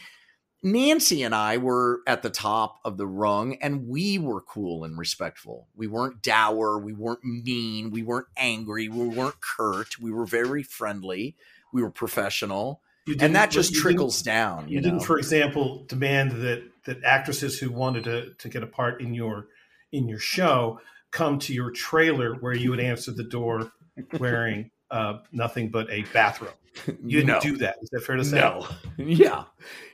[0.62, 4.98] Nancy and I were at the top of the rung and we were cool and
[4.98, 5.68] respectful.
[5.74, 10.62] We weren't dour, we weren't mean, we weren't angry, we weren't curt, we were very
[10.62, 11.34] friendly,
[11.72, 12.82] we were professional
[13.20, 14.68] and that just trickles down.
[14.68, 18.66] You, you didn't, for example, demand that that actresses who wanted to to get a
[18.66, 19.48] part in your
[19.92, 23.72] in your show come to your trailer where you would answer the door
[24.18, 26.54] wearing uh, nothing but a bathrobe.
[26.86, 27.40] You didn't no.
[27.40, 27.76] do that.
[27.82, 28.36] Is that fair to say?
[28.36, 28.66] No.
[28.98, 29.44] Yeah.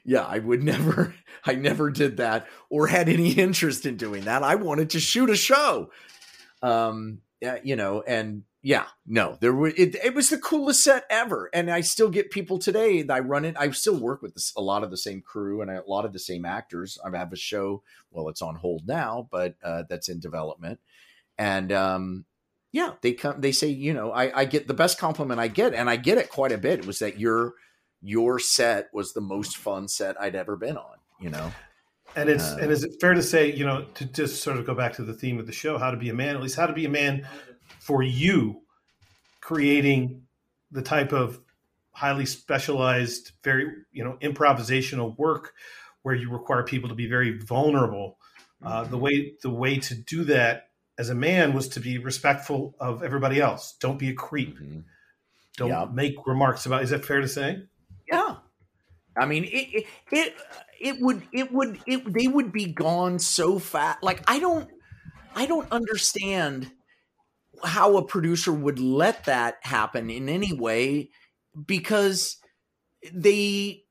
[0.05, 0.23] Yeah.
[0.23, 4.43] I would never, I never did that or had any interest in doing that.
[4.43, 5.91] I wanted to shoot a show.
[6.63, 11.05] Um, yeah, you know, and yeah, no, there were it, it was the coolest set
[11.11, 13.03] ever, and I still get people today.
[13.03, 13.57] That I run it.
[13.59, 16.13] I still work with this, a lot of the same crew and a lot of
[16.13, 16.99] the same actors.
[17.05, 17.83] I have a show.
[18.13, 20.79] Well, it's on hold now, but uh, that's in development,
[21.37, 22.27] and um,
[22.71, 23.41] yeah, they come.
[23.41, 26.19] They say, you know, I, I get the best compliment I get, and I get
[26.19, 26.87] it quite a bit.
[26.87, 27.55] Was that your
[28.01, 30.99] your set was the most fun set I'd ever been on.
[31.21, 31.53] You know,
[32.17, 34.67] and it's uh, and is it fair to say, you know, to just sort of
[34.67, 36.57] go back to the theme of the show, how to be a man, at least
[36.57, 37.27] how to be a man
[37.79, 38.63] for you
[39.41, 40.23] creating
[40.71, 41.41] the type of
[41.93, 45.53] highly specialized, very you know improvisational work
[46.03, 48.19] where you require people to be very vulnerable.
[48.65, 52.75] Uh, the way the way to do that as a man was to be respectful
[52.79, 53.77] of everybody else.
[53.81, 54.57] Don't be a creep.
[54.59, 54.81] Mm-hmm.
[55.57, 55.87] Don't yeah.
[55.93, 56.83] make remarks about.
[56.83, 57.65] Is that fair to say?
[58.11, 58.37] Yeah,
[59.17, 59.49] I mean it.
[59.51, 60.35] It it,
[60.81, 64.03] it would it would it they would be gone so fast.
[64.03, 64.69] Like I don't
[65.35, 66.71] I don't understand
[67.65, 71.11] how a producer would let that happen in any way
[71.67, 72.39] because
[73.13, 73.85] they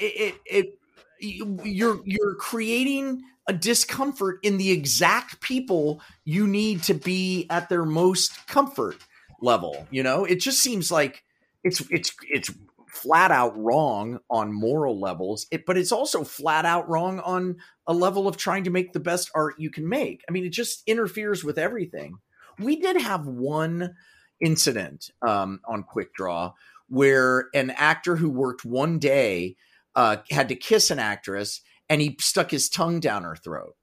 [0.00, 0.78] it, it,
[1.20, 7.84] you're you're creating a discomfort in the exact people you need to be at their
[7.84, 8.96] most comfort
[9.40, 11.22] level you know it just seems like
[11.62, 12.50] it's it's it's
[12.94, 17.92] flat out wrong on moral levels it, but it's also flat out wrong on a
[17.92, 20.82] level of trying to make the best art you can make i mean it just
[20.86, 22.16] interferes with everything
[22.58, 23.94] we did have one
[24.40, 26.52] incident um, on Quick Draw
[26.88, 29.56] where an actor who worked one day
[29.96, 33.74] uh, had to kiss an actress and he stuck his tongue down her throat.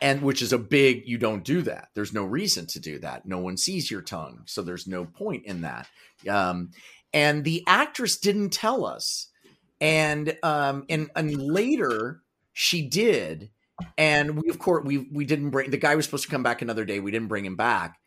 [0.00, 1.90] And which is a big, you don't do that.
[1.94, 3.24] There's no reason to do that.
[3.24, 4.42] No one sees your tongue.
[4.46, 5.86] So there's no point in that.
[6.28, 6.70] Um,
[7.12, 9.28] and the actress didn't tell us.
[9.80, 12.22] And, um, and, and later
[12.52, 13.50] she did
[13.98, 16.62] and we of course we we didn't bring the guy was supposed to come back
[16.62, 17.00] another day.
[17.00, 17.98] We didn't bring him back,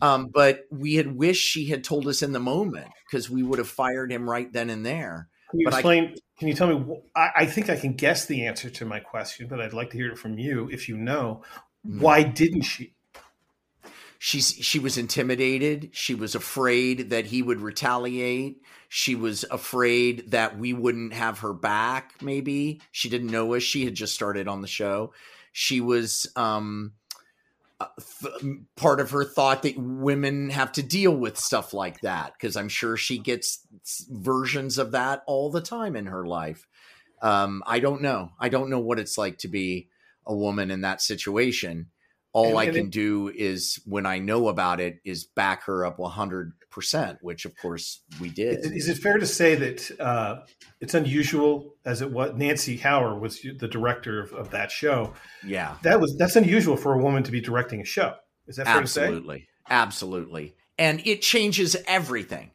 [0.00, 3.58] um, but we had wished she had told us in the moment because we would
[3.58, 5.28] have fired him right then and there.
[5.50, 6.04] Can you but explain?
[6.04, 6.96] I, can you tell me?
[7.14, 9.96] I, I, think I can guess the answer to my question, but I'd like to
[9.96, 11.42] hear it from you if you know.
[11.86, 12.00] Hmm.
[12.00, 12.94] Why didn't she?
[14.26, 15.90] She's she was intimidated.
[15.92, 18.62] She was afraid that he would retaliate.
[18.88, 22.80] She was afraid that we wouldn't have her back, maybe.
[22.90, 23.62] She didn't know us.
[23.62, 25.12] She had just started on the show.
[25.52, 26.94] She was um
[27.78, 27.88] uh,
[28.22, 32.56] th- part of her thought that women have to deal with stuff like that because
[32.56, 33.66] I'm sure she gets
[34.08, 36.66] versions of that all the time in her life.
[37.20, 38.30] Um, I don't know.
[38.40, 39.90] I don't know what it's like to be
[40.26, 41.90] a woman in that situation
[42.34, 45.86] all and, I can it, do is when I know about it is back her
[45.86, 48.58] up 100%, which of course we did.
[48.58, 50.40] Is, is it fair to say that uh,
[50.80, 55.14] it's unusual as it was Nancy Hower was the director of, of, that show.
[55.46, 55.76] Yeah.
[55.84, 58.14] That was, that's unusual for a woman to be directing a show.
[58.48, 59.38] Is that fair Absolutely.
[59.38, 59.48] to say?
[59.70, 60.56] Absolutely.
[60.76, 62.50] And it changes everything.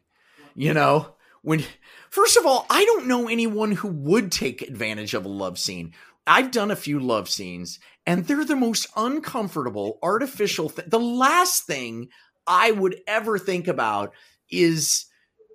[0.54, 1.64] You know, when
[2.10, 5.94] first of all, I don't know anyone who would take advantage of a love scene.
[6.26, 10.86] I've done a few love scenes and they're the most uncomfortable, artificial thing.
[10.88, 12.08] The last thing
[12.46, 14.14] I would ever think about
[14.50, 15.06] is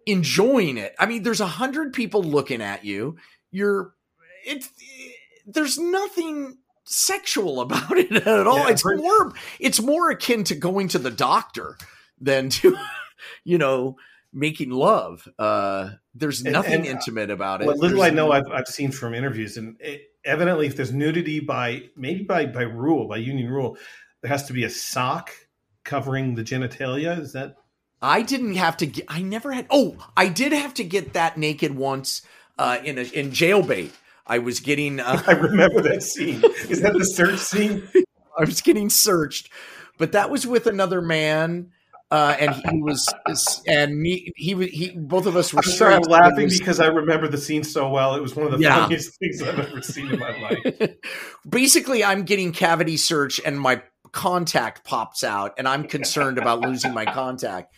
[0.06, 0.96] enjoying it.
[1.00, 3.18] I mean, there's a hundred people looking at you.
[3.52, 3.94] You're,
[4.46, 4.70] it's,
[5.46, 8.60] there's nothing sexual about it at all.
[8.60, 11.78] Yeah, it's more, it's more akin to going to the doctor
[12.20, 12.78] than to,
[13.44, 13.98] you know,
[14.36, 15.28] making love.
[15.40, 17.66] Uh, there's nothing and, and intimate about it.
[17.66, 20.92] What little there's I know, I've, I've seen from interviews, and it, evidently, if there's
[20.92, 23.78] nudity by maybe by by rule, by union rule,
[24.22, 25.32] there has to be a sock
[25.84, 27.20] covering the genitalia.
[27.20, 27.56] Is that?
[28.02, 29.06] I didn't have to get.
[29.08, 29.68] I never had.
[29.70, 32.22] Oh, I did have to get that naked once
[32.60, 33.92] uh, in a, in jailbait.
[34.28, 35.00] I was getting.
[35.00, 36.44] Uh, I remember that scene.
[36.70, 37.88] Is that the search scene?
[38.38, 39.50] I was getting searched,
[39.98, 41.72] but that was with another man.
[42.12, 43.12] Uh, and he was,
[43.68, 45.62] and me, he, was he, both of us were.
[45.66, 48.16] I'm sorry, I'm laughing because I remember the scene so well.
[48.16, 48.82] It was one of the yeah.
[48.82, 50.92] funniest things I've ever seen in my life.
[51.50, 53.82] Basically, I'm getting cavity search, and my
[54.12, 57.76] contact pops out, and I'm concerned about losing my contact.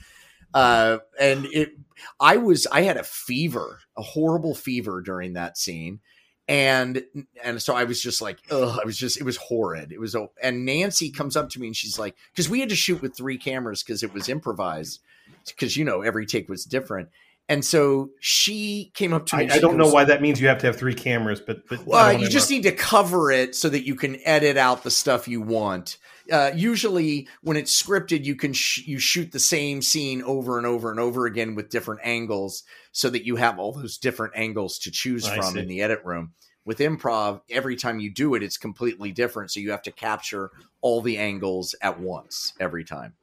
[0.54, 1.72] Uh, and it,
[2.20, 6.02] I was, I had a fever, a horrible fever during that scene
[6.48, 7.04] and
[7.44, 9.92] and so I was just like, ugh, I was just it was horrid.
[9.92, 12.76] It was and Nancy comes up to me and she's like, because we had to
[12.76, 15.02] shoot with three cameras because it was improvised,
[15.46, 17.10] because you know every take was different.
[17.50, 19.50] And so she came up to me.
[19.50, 21.68] I, I don't goes, know why that means you have to have three cameras, but,
[21.70, 24.92] but well, you just need to cover it so that you can edit out the
[24.92, 25.98] stuff you want.
[26.30, 30.68] Uh, usually, when it's scripted, you can sh- you shoot the same scene over and
[30.68, 34.78] over and over again with different angles, so that you have all those different angles
[34.80, 35.60] to choose I from see.
[35.60, 36.34] in the edit room.
[36.66, 39.52] With improv, every time you do it, it's completely different.
[39.52, 43.14] So you have to capture all the angles at once every time.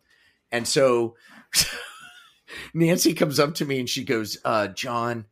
[0.51, 1.17] And so
[2.73, 5.27] Nancy comes up to me and she goes, uh, "John,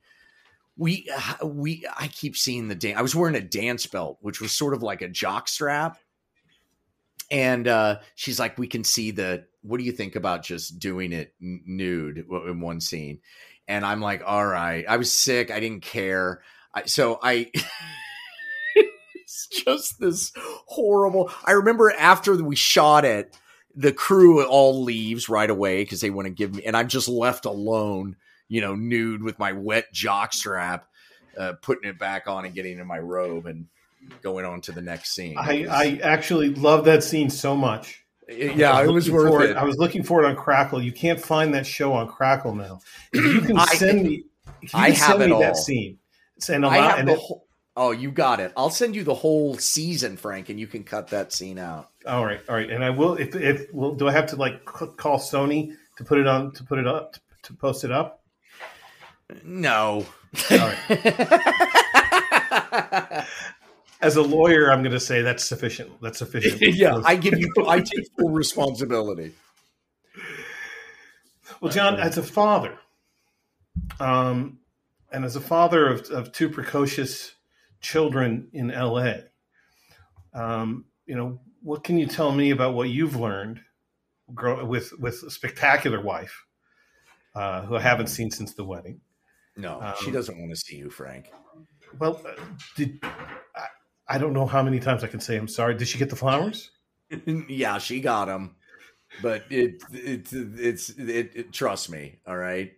[0.77, 1.09] we
[1.45, 2.99] we I keep seeing the dance.
[2.99, 5.99] I was wearing a dance belt, which was sort of like a jock strap."
[7.31, 9.47] And uh, she's like, "We can see the.
[9.63, 13.21] What do you think about just doing it nude in one scene?"
[13.69, 15.51] And I'm like, "All right." I was sick.
[15.51, 16.43] I didn't care.
[16.75, 17.51] I, so I.
[19.33, 21.31] it's just this horrible.
[21.45, 23.37] I remember after we shot it,
[23.75, 27.09] the crew all leaves right away because they want to give me, and I'm just
[27.09, 28.17] left alone,
[28.49, 30.87] you know, nude with my wet jock strap,
[31.39, 33.67] uh, putting it back on and getting in my robe and
[34.23, 35.37] going on to the next scene.
[35.39, 38.05] I, I actually love that scene so much.
[38.29, 39.51] Yeah, it was worth it.
[39.51, 39.57] it.
[39.57, 40.83] I was looking for it on Crackle.
[40.83, 42.81] You can't find that show on Crackle now.
[43.13, 44.25] If you can send I, me,
[44.63, 45.41] you I have send me all.
[45.41, 45.99] that scene.
[46.49, 47.47] And I have and the it, whole,
[47.77, 48.53] Oh, you got it.
[48.57, 51.91] I'll send you the whole season, Frank, and you can cut that scene out.
[52.07, 52.71] All right, all right.
[52.71, 53.15] And I will.
[53.15, 56.65] If if will, do I have to like call Sony to put it on to
[56.65, 58.23] put it up to, to post it up?
[59.45, 60.07] No.
[64.01, 65.93] As a lawyer, I'm going to say that's sufficient.
[66.01, 66.61] That's sufficient.
[66.75, 67.53] yeah, I give you.
[67.69, 69.33] I take full responsibility.
[71.61, 72.77] Well, John, as a father,
[74.01, 74.59] um,
[75.13, 77.35] and as a father of, of two precocious
[77.81, 79.15] children in LA.
[80.35, 83.61] Um, you know, what can you tell me about what you've learned
[84.35, 86.45] grow, with with a spectacular wife
[87.35, 89.01] uh, who I haven't seen since the wedding?
[89.57, 91.31] No, um, she doesn't want to see you, Frank.
[91.99, 92.41] Well, uh,
[92.77, 93.67] did I,
[94.09, 95.75] I, don't know how many times I can say I'm sorry.
[95.77, 96.71] Did she get the flowers?
[97.49, 98.57] yeah, she got them,
[99.21, 102.73] but it, it, it's it, it, trust me, all right.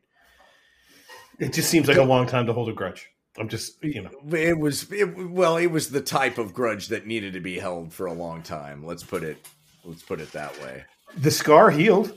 [1.38, 3.08] It just seems like a long time to hold a grudge.
[3.36, 7.06] I'm just, you know, it was it, well, it was the type of grudge that
[7.06, 8.84] needed to be held for a long time.
[8.84, 9.38] Let's put it,
[9.84, 10.84] let's put it that way.
[11.16, 12.16] The scar healed.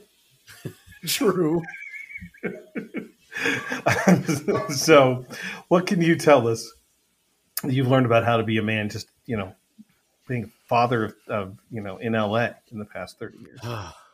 [1.06, 1.64] True.
[4.70, 5.26] so,
[5.68, 6.72] what can you tell us?
[7.64, 9.56] You've learned about how to be a man, just you know,
[10.28, 13.60] being a father of, of you know in LA in the past thirty years.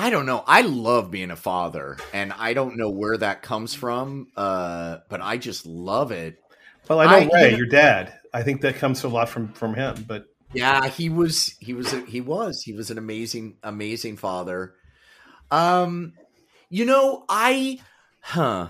[0.00, 0.42] I don't know.
[0.46, 5.20] I love being a father, and I don't know where that comes from, uh, but
[5.20, 6.42] I just love it.
[6.88, 8.18] Well, I know I, Ray, your dad.
[8.32, 10.06] I think that comes a lot from from him.
[10.08, 10.24] But
[10.54, 14.72] yeah, he was he was he was he was an amazing amazing father.
[15.50, 16.14] Um,
[16.70, 17.80] you know, I
[18.22, 18.68] huh.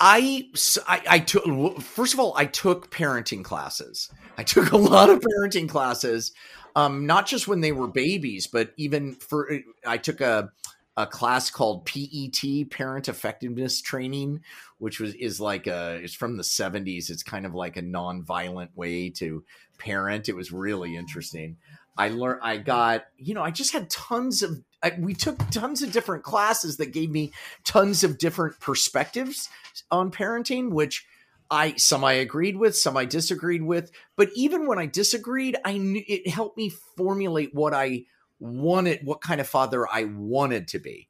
[0.00, 0.48] I,
[0.86, 4.10] I, I took first of all I took parenting classes.
[4.36, 6.32] I took a lot of parenting classes
[6.78, 9.50] um, not just when they were babies, but even for
[9.84, 10.50] I took a
[10.96, 14.40] a class called PET Parent Effectiveness Training,
[14.78, 17.10] which was is like a it's from the 70s.
[17.10, 19.44] It's kind of like a non-violent way to
[19.78, 20.28] parent.
[20.28, 21.56] It was really interesting.
[21.98, 25.82] I learned I got, you know, I just had tons of I, we took tons
[25.82, 27.32] of different classes that gave me
[27.64, 29.48] tons of different perspectives
[29.90, 31.04] on parenting, which
[31.50, 35.78] I some I agreed with, some I disagreed with, but even when I disagreed, I
[35.78, 38.04] knew it helped me formulate what I
[38.38, 41.08] wanted, what kind of father I wanted to be.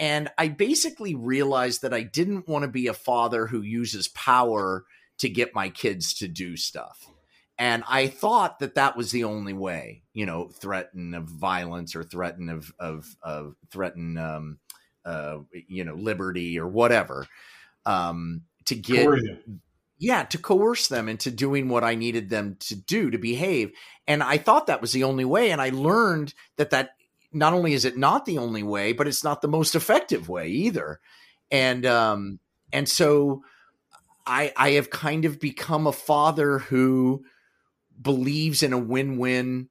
[0.00, 4.84] And I basically realized that I didn't want to be a father who uses power
[5.18, 7.08] to get my kids to do stuff.
[7.58, 12.02] And I thought that that was the only way, you know, threaten of violence or
[12.02, 14.58] threaten of of, of threaten, um,
[15.04, 15.38] uh,
[15.68, 17.26] you know, liberty or whatever,
[17.86, 19.08] um, to get
[19.98, 23.72] yeah, to coerce them into doing what I needed them to do to behave.
[24.06, 25.50] And I thought that was the only way.
[25.50, 26.90] And I learned that that
[27.32, 30.48] not only is it not the only way, but it's not the most effective way
[30.48, 31.00] either.
[31.50, 32.38] And um,
[32.72, 33.44] and so
[34.26, 37.24] I I have kind of become a father who
[38.00, 39.68] believes in a win-win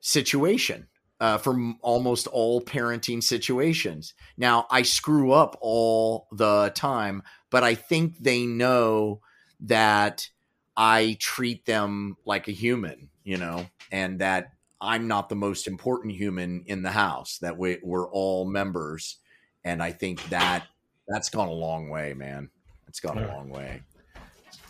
[0.00, 0.88] situation
[1.20, 4.14] uh, for almost all parenting situations.
[4.36, 9.20] Now, I screw up all the time, but I think they know
[9.60, 10.28] that
[10.76, 16.14] I treat them like a human, you know, and that I'm not the most important
[16.14, 19.18] human in the house, that we, we're all members.
[19.64, 20.66] And I think that
[21.06, 22.50] that's gone a long way, man.
[22.88, 23.82] It's gone a long way.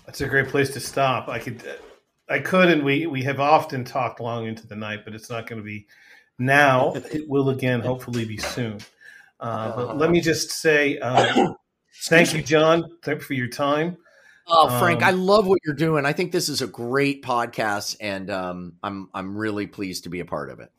[0.05, 1.29] That's a great place to stop.
[1.29, 1.63] I could,
[2.29, 5.47] I could, and we we have often talked long into the night, but it's not
[5.47, 5.87] going to be
[6.39, 6.95] now.
[7.13, 8.79] It will again, hopefully, be soon.
[9.41, 11.53] Uh, but let me just say, uh,
[12.05, 13.97] thank you, John, Thank you for your time.
[14.47, 16.05] Oh, Frank, um, I love what you're doing.
[16.05, 20.21] I think this is a great podcast, and um, I'm I'm really pleased to be
[20.21, 20.71] a part of it.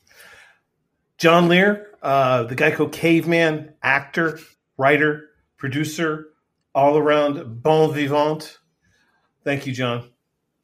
[1.18, 4.40] John Lehr, uh, the Geico caveman, actor,
[4.78, 6.30] writer, producer,
[6.76, 8.58] all around bon vivant.
[9.44, 10.10] Thank you, John.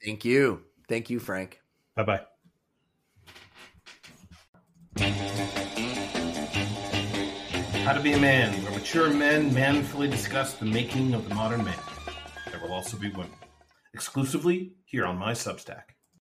[0.03, 0.63] Thank you.
[0.89, 1.61] Thank you, Frank.
[1.95, 2.21] Bye bye.
[7.85, 11.63] How to Be a Man, where mature men manfully discuss the making of the modern
[11.63, 11.79] man.
[12.51, 13.31] There will also be women.
[13.93, 15.95] Exclusively here on my Substack.